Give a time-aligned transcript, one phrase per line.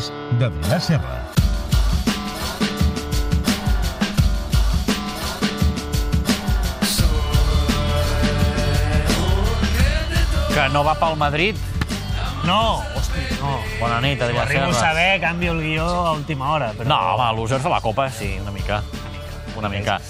[0.00, 1.28] Esports de Vila-serra.
[10.54, 11.56] Que no va pel Madrid.
[12.44, 13.58] No, hosti, no.
[13.78, 14.88] Bona nit, Adrià arribo a Serra.
[14.88, 16.72] saber, canvio el guió a última hora.
[16.76, 16.88] Però...
[16.88, 18.82] No, home, losers de la Copa, sí, una mica.
[19.56, 20.00] Una mica.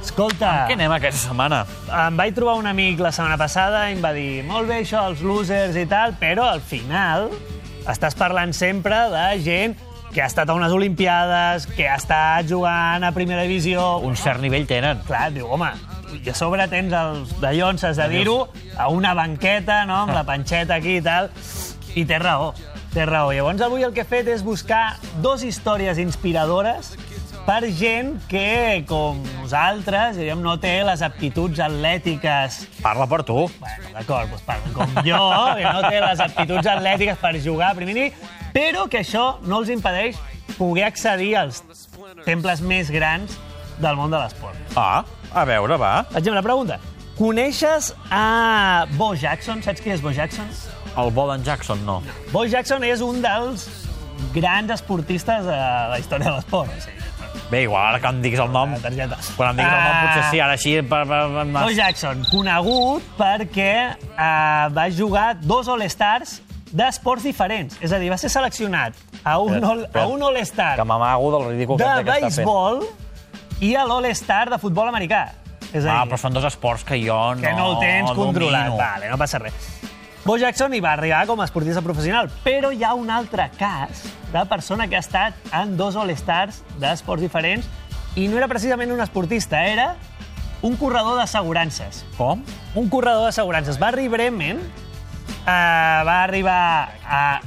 [0.00, 1.64] Escolta, Què anem aquesta setmana?
[2.06, 5.02] em vaig trobar un amic la setmana passada i em va dir molt bé això,
[5.10, 7.28] els losers i tal, però al final
[7.88, 9.76] estàs parlant sempre de gent
[10.10, 14.00] que ha estat a unes Olimpiades, que ha estat jugant a primera divisió...
[14.02, 15.04] Un cert nivell tenen.
[15.06, 15.70] Clar, diu, home,
[16.18, 18.40] i a sobre tens els de llonces de dir-ho
[18.76, 21.30] a una banqueta, no?, amb la panxeta aquí i tal,
[21.94, 22.50] i té raó,
[22.94, 23.30] té raó.
[23.34, 26.96] Llavors avui el que he fet és buscar dos històries inspiradores
[27.50, 33.48] per gent que, com nosaltres, diríem, no té les aptituds atlètiques Parla per tu.
[33.58, 35.18] Bueno, d'acord, doncs parla com jo,
[35.58, 39.58] que no té les aptituds atlètiques per jugar a primer nivell, però que això no
[39.64, 40.20] els impedeix
[40.60, 41.64] poder accedir als
[42.22, 43.34] temples més grans
[43.82, 44.78] del món de l'esport.
[44.78, 45.02] Ah,
[45.34, 45.92] a veure, va.
[46.12, 46.78] Per exemple, pregunta.
[47.18, 49.64] Coneixes a Bo Jackson?
[49.66, 50.46] Saps qui és Bo Jackson?
[50.94, 51.98] El Bolan Jackson, no.
[52.30, 53.66] Bo Jackson és un dels
[54.36, 56.70] grans esportistes de la història de l'esport.
[56.70, 57.09] O sigui,
[57.50, 58.70] Bé, igual, ara que em diguis el nom...
[58.76, 59.16] la targeta.
[59.36, 60.02] Quan em diguis el nom, Ah.
[60.06, 60.74] potser sí, ara així...
[60.82, 66.36] Per, per, per, Bo Jackson, conegut perquè uh, va jugar dos All-Stars
[66.70, 67.74] d'esports diferents.
[67.82, 68.94] És a dir, va ser seleccionat
[69.26, 72.36] a un, all, a un All-Star Que m'amago del ridícul de que, que està fent.
[72.38, 72.84] béisbol
[73.66, 75.24] i a l'All-Star de futbol americà.
[75.74, 78.12] És a Ah, dir, però són dos esports que jo no que no el tens
[78.14, 78.70] controlat.
[78.70, 78.78] domino.
[78.78, 79.52] Vale, no passa res.
[80.30, 84.04] Bo Jackson hi va arribar com a esportista professional, però hi ha un altre cas
[84.30, 87.66] de persona que ha estat en dos All-Stars d'esports diferents
[88.14, 89.96] i no era precisament un esportista, era
[90.62, 92.04] un corredor d'assegurances.
[92.14, 92.44] Com?
[92.78, 93.80] Un corredor d'assegurances.
[93.82, 96.60] Barry Bremen eh, va arribar
[97.02, 97.40] a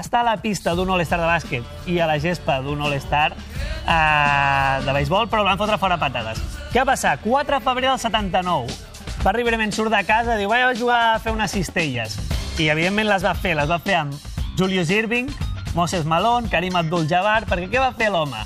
[0.00, 4.80] estar a la pista d'un All-Star de bàsquet i a la gespa d'un All-Star eh,
[4.88, 6.40] de béisbol, però el van fotre fora patades.
[6.72, 7.18] Què va passar?
[7.20, 8.93] 4 de febrer del 79.
[9.24, 12.18] Barry Bremen surt de casa, diu, vaig a jugar a fer unes cistelles.
[12.60, 13.54] I, evidentment, les va fer.
[13.56, 14.12] Les va fer amb
[14.58, 15.30] Julius Irving,
[15.72, 18.42] Moses Malone, Karim Abdul-Jabbar, perquè què va fer l'home?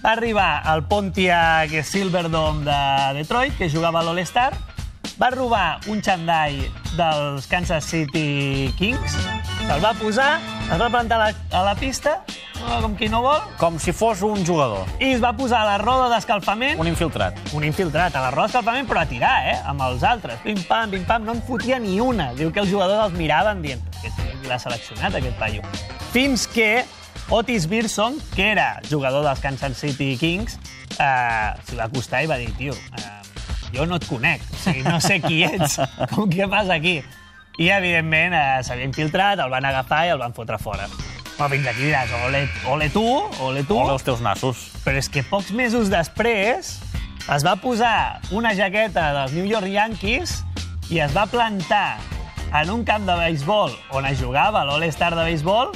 [0.00, 2.80] Va arribar al Pontiac Silverdome de
[3.18, 4.54] Detroit, que jugava a l'All-Star,
[5.20, 6.56] va robar un xandall
[6.96, 9.20] dels Kansas City Kings,
[9.66, 10.38] se'l va posar,
[10.70, 12.22] es va plantar a la, a la pista,
[12.82, 15.78] com qui no vol, Com si fos un jugador, i es va posar a la
[15.78, 17.38] roda d'escalfament, un infiltrat.
[17.54, 19.56] un infiltrat a la roda d'escalfament, però a tirar, eh?
[19.66, 20.38] Amb els altres.
[20.44, 22.32] Pim-pam, pim-pam, no en fotia ni una.
[22.34, 25.62] Diu que els jugadors els miraven dient que l'ha seleccionat, aquest paio.
[26.12, 26.84] Fins que
[27.30, 30.58] Otis Birson, que era jugador dels Kansas City Kings,
[30.98, 33.18] eh, s'hi va acostar i va dir, tio, eh,
[33.74, 35.76] jo no et conec, o sigui, no sé qui ets,
[36.14, 37.02] com què passa aquí?
[37.58, 40.88] I, evidentment, eh, s'havia infiltrat, el van agafar i el van fotre fora.
[41.38, 43.04] Però fins aquí diràs, ole, ole tu,
[43.46, 43.76] ole tu.
[43.78, 44.64] Ole els teus nassos.
[44.82, 46.72] Però és que pocs mesos després
[47.30, 50.40] es va posar una jaqueta dels New York Yankees
[50.90, 52.00] i es va plantar
[52.58, 55.74] en un camp de béisbol on es jugava l'All-Star de béisbol,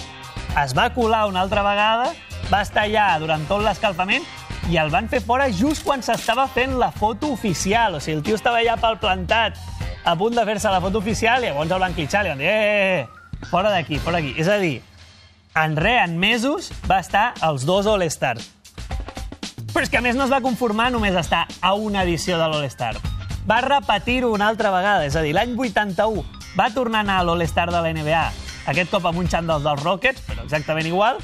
[0.59, 2.11] es va colar una altra vegada,
[2.51, 4.27] va estar allà durant tot l'escalfament
[4.71, 7.97] i el van fer fora just quan s'estava fent la foto oficial.
[7.97, 9.59] O sigui, el tio estava allà pel plantat
[10.05, 12.51] a punt de fer-se la foto oficial i llavors el van clitxar li van dir
[12.51, 14.35] eh, eh, eh, fora d'aquí, fora d'aquí.
[14.41, 14.81] És a dir,
[15.55, 18.51] en res, en mesos, va estar als dos All-Stars.
[19.73, 22.39] Però és que a més no es va conformar només a estar a una edició
[22.41, 22.97] de l'All-Star.
[23.49, 26.23] Va repetir-ho una altra vegada, és a dir, l'any 81
[26.59, 28.25] va tornar a anar a l'All-Star de la NBA,
[28.69, 31.19] aquest cop amb un xandall dels Rockets, però exactament igual,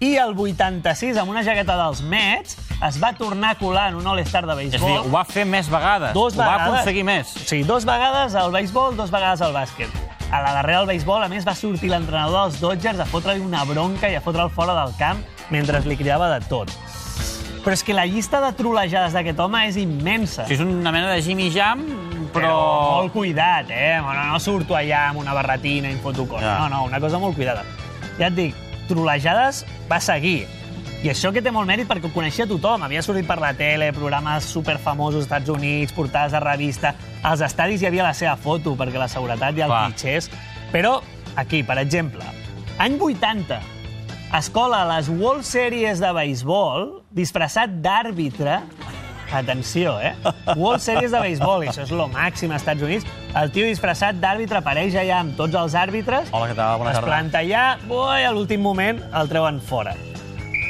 [0.00, 2.56] i el 86, amb una jaqueta dels Mets,
[2.88, 5.04] es va tornar a colar en un All-Star de És a dir, béisbol.
[5.06, 6.14] ho va fer més vegades.
[6.16, 6.72] Dos ho va vegades.
[6.72, 7.36] aconseguir més.
[7.36, 10.09] O sigui, dos vegades al béisbol, dos vegades al bàsquet.
[10.30, 13.64] A la darrera del béisbol, a més, va sortir l'entrenador dels Dodgers a fotre-li una
[13.66, 16.70] bronca i a fotre'l fora del camp mentre li cridava de tot.
[17.64, 20.46] Però és que la llista de trolejades d'aquest home és immensa.
[20.46, 21.82] Sigui, és una mena de Jimmy Jam,
[22.30, 22.46] però...
[22.46, 22.54] Però
[23.00, 23.98] molt cuidat, eh?
[24.00, 26.46] No, no surto allà amb una barretina i em foto coses.
[26.46, 26.60] Ja.
[26.62, 27.66] No, no, una cosa molt cuidada.
[28.20, 30.46] Ja et dic, trolejades va seguir.
[31.00, 32.82] I això que té molt mèrit perquè ho coneixia tothom.
[32.84, 36.92] Havia sortit per la tele, programes superfamosos als Estats Units, portades de revista.
[37.24, 39.86] Als estadis hi havia la seva foto perquè la seguretat i el Clar.
[39.88, 40.28] clitxers.
[40.74, 40.98] Però
[41.40, 42.26] aquí, per exemple,
[42.76, 43.62] any 80,
[44.36, 48.60] es cola a les World Series de béisbol disfressat d'àrbitre
[49.32, 50.12] Atenció, eh?
[50.56, 53.06] World Series de béisbol, això és lo màxim als Estats Units.
[53.38, 56.78] El tio disfressat d'àrbitre apareix allà amb tots els àrbitres, Hola, què tal?
[56.82, 57.06] Bona es tarda.
[57.12, 59.94] planta allà, boi, a l'últim moment el treuen fora.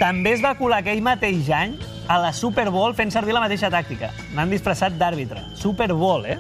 [0.01, 1.75] També es va colar aquell mateix any
[2.09, 4.09] a la Super Bowl fent servir la mateixa tàctica.
[4.33, 5.43] N'han disfressat d'àrbitre.
[5.61, 6.39] Super Bowl, eh?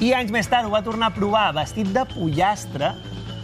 [0.00, 2.94] I anys més tard ho va tornar a provar vestit de pollastre,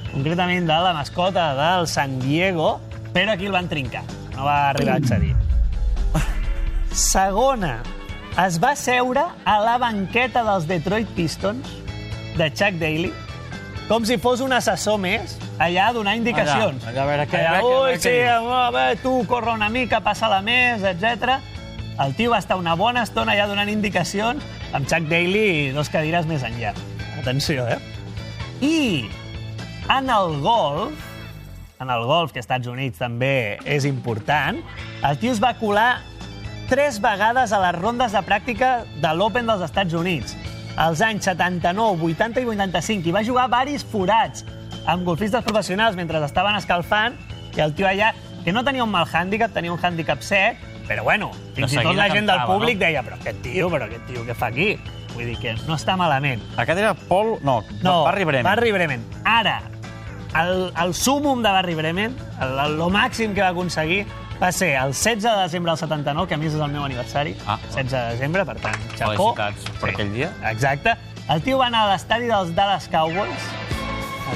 [0.09, 2.79] concretament de la mascota del San Diego,
[3.13, 4.03] però aquí el van trincar.
[4.33, 5.35] No va arribar a accedir.
[6.97, 7.75] Segona,
[8.41, 11.77] es va seure a la banqueta dels Detroit Pistons
[12.39, 13.13] de Chuck Daly
[13.89, 16.83] com si fos un assessor més allà a donar indicacions.
[16.85, 19.69] Allà, allà a veure què- Allà, Ui, veure sí, diu." a veure, tu corre una
[19.69, 21.39] mica, passa-la més, etc.
[22.03, 24.43] El tio va estar una bona estona allà donant indicacions
[24.73, 26.73] amb Chuck Daly dos cadires més enllà.
[27.21, 27.79] Atenció, eh?
[28.61, 29.09] I
[29.91, 30.95] en el golf,
[31.81, 34.59] en el golf, que als Estats Units també és important,
[35.03, 36.01] el tio es va colar
[36.71, 40.37] tres vegades a les rondes de pràctica de l'Open dels Estats Units.
[40.77, 43.09] Als anys 79, 80 i 85.
[43.11, 44.47] I va jugar varis forats
[44.87, 47.17] amb golfistes professionals mentre estaven escalfant
[47.57, 48.13] i el tio allà,
[48.45, 50.59] que no tenia un mal hàndicap, tenia un hàndicap sec,
[50.89, 52.87] però bueno, fins i tot la gent del públic no?
[52.87, 54.73] deia però aquest tio, però aquest tio què fa aquí?
[55.13, 56.41] Vull dir que no està malament.
[56.57, 57.37] Aquest era Paul...
[57.45, 58.49] No, No, Barry Bremen.
[58.49, 59.05] Barry Bremen.
[59.29, 59.61] Ara,
[60.41, 64.07] el, el súmum de Barry Bremen, el, el, el màxim que va aconseguir,
[64.43, 67.37] va ser el 16 de desembre del 79, que a més és el meu aniversari.
[67.47, 69.35] Ah, 16 de desembre, per tant, xapó.
[69.37, 70.33] Felicitats per aquell dia.
[70.51, 70.97] Exacte.
[71.31, 73.45] El tio va anar a l'estadi dels Dallas Cowboys,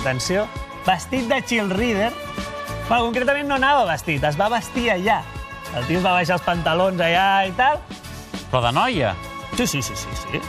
[0.01, 0.47] atenció,
[0.87, 2.13] vestit de cheerleader.
[2.89, 5.23] Bueno, concretament no anava vestit, es va vestir allà.
[5.77, 7.81] El tio es va baixar els pantalons allà i tal,
[8.51, 9.15] Però de noia.
[9.57, 10.17] Sí, sí, sí, sí.
[10.23, 10.41] sí.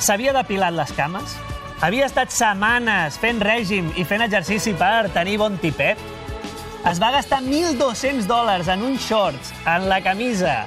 [0.00, 1.36] S'havia depilat les cames,
[1.84, 6.00] havia estat setmanes fent règim i fent exercici per tenir bon tipet,
[6.88, 10.64] es va gastar 1.200 dòlars en uns shorts, en la camisa,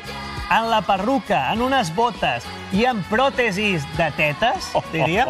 [0.50, 5.26] en la perruca, en unes botes i en pròtesis de tetes, diria.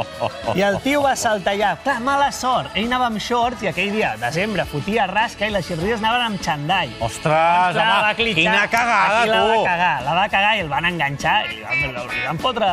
[0.56, 1.72] I el tio va saltar allà.
[1.84, 2.72] Clar, mala sort.
[2.78, 6.42] Ell anava amb shorts i aquell dia, desembre, fotia rasca i les xirries anaven amb
[6.46, 6.94] xandall.
[7.02, 8.42] Ostres, Clar, home, clitxar.
[8.44, 9.64] quina cagada, Aquí la va tu!
[9.66, 12.72] cagar, la va cagar i el van enganxar i li van, fotre...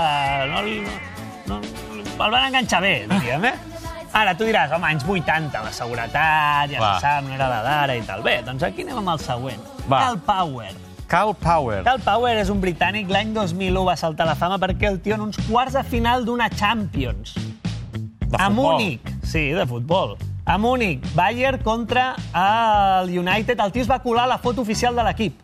[0.52, 0.62] No,
[1.46, 1.60] no, no,
[2.24, 3.54] el van enganxar bé, diríem, eh?
[4.14, 6.92] Ara, tu diràs, home, anys 80, la seguretat, ja Va.
[7.00, 8.22] se sap, no era la d'ara i tal.
[8.22, 9.64] Bé, doncs aquí anem amb el següent.
[9.90, 10.04] Va.
[10.04, 10.70] Cal Power.
[11.14, 11.84] Cal Power.
[11.86, 15.14] Cal Power és un britànic, l'any 2001 va saltar a la fama perquè el tio
[15.14, 17.36] en uns quarts de final d'una Champions.
[17.38, 18.80] De a futbol.
[18.80, 20.16] Múnich, sí, de futbol.
[20.44, 23.62] A Múnich, Bayern contra el United.
[23.62, 25.38] El tio es va colar la foto oficial de l'equip.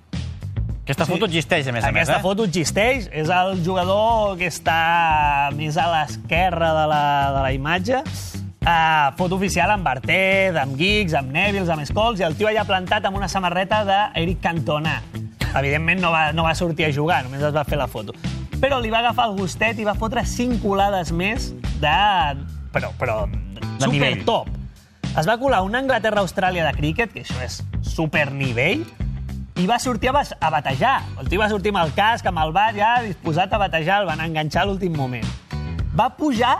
[0.82, 2.24] Aquesta foto existeix, a més a més, Aquesta eh?
[2.24, 3.06] foto existeix.
[3.22, 7.04] És el jugador que està més a l'esquerra de, la,
[7.36, 8.02] de la imatge.
[8.60, 12.66] Uh, foto oficial amb Bartet, amb Giggs, amb Neville, amb Scholes, i el tio allà
[12.66, 14.98] plantat amb una samarreta d'Eric Cantona.
[15.54, 18.14] Evidentment no va, no va sortir a jugar, només es va fer la foto.
[18.60, 21.50] Però li va agafar el gustet i va fotre cinc colades més
[21.80, 21.94] de...
[22.74, 24.24] Però, però De super nivell.
[24.28, 24.48] top.
[25.18, 28.84] Es va colar una Anglaterra-Austràlia de críquet, que això és super nivell,
[29.58, 31.00] i va sortir a, a batejar.
[31.20, 34.06] El tio va sortir amb el casc, amb el bat, ja disposat a batejar, el
[34.12, 35.26] van enganxar a l'últim moment.
[35.98, 36.54] Va pujar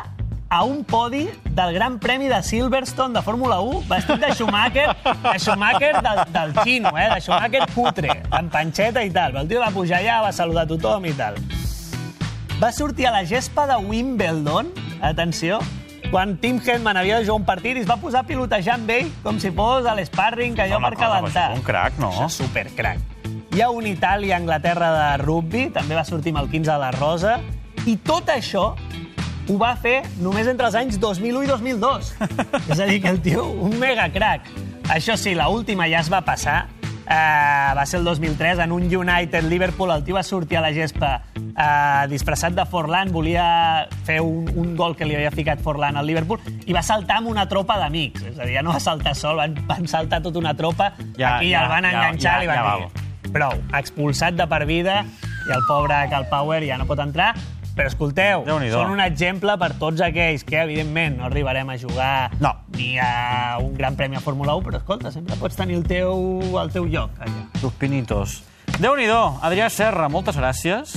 [0.52, 4.88] a un podi del Gran Premi de Silverstone de Fórmula 1, vestit de Schumacher,
[5.22, 7.08] de Schumacher del, del xino, eh?
[7.14, 9.36] de Schumacher cutre, amb panxeta i tal.
[9.38, 11.38] El tio va pujar allà, va saludar tothom i tal.
[12.60, 15.60] Va sortir a la gespa de Wimbledon, atenció,
[16.10, 18.90] quan Tim Henman havia de jugar un partit i es va posar a pilotejar amb
[18.90, 21.52] ell com si fos a l'esparring, allò Home, per calentar.
[21.54, 22.10] un crac, no?
[22.10, 22.98] Això és supercrac.
[23.54, 27.38] Hi ha un Itàlia-Anglaterra de rugby, també va sortir amb el 15 de la Rosa,
[27.86, 28.72] i tot això
[29.50, 32.12] ho va fer només entre els anys 2001 i 2002.
[32.70, 34.46] És a dir, que el tio, un mega crac.
[34.90, 36.66] Això sí, la última ja es va passar,
[37.10, 41.08] Uh, va ser el 2003, en un United-Liverpool, el tio va sortir a la gespa
[41.34, 46.06] uh, disfressat de Forlan, volia fer un, un gol que li havia ficat Forlan al
[46.06, 46.38] Liverpool,
[46.70, 48.28] i va saltar amb una tropa d'amics.
[48.30, 51.40] És a dir, ja no va saltar sol, van, van saltar tota una tropa, Ja,
[51.40, 54.62] aquí ja, el van ja, enganxar, ja, li van ja dir, prou, expulsat de per
[54.70, 55.00] vida,
[55.48, 57.32] i el pobre Cal Power ja no pot entrar,
[57.80, 62.52] però escolteu, són un exemple per tots aquells que, evidentment, no arribarem a jugar No.
[62.76, 66.14] ni a un gran premi a Fórmula 1, però, escolta, sempre pots tenir el teu,
[66.60, 67.46] el teu lloc allà.
[67.60, 68.42] Tus pinitos.
[68.80, 70.92] Déu-n'hi-do, Adrià Serra, moltes gràcies.